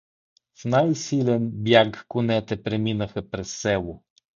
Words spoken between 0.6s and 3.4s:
В най-силен бяг конете преминаха